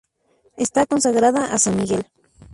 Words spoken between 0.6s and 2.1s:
Está consagrada a San Miguel.